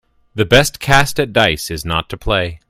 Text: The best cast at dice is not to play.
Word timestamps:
The 0.33 0.45
best 0.45 0.79
cast 0.79 1.19
at 1.19 1.31
dice 1.31 1.69
is 1.69 1.85
not 1.85 2.09
to 2.09 2.17
play. 2.17 2.59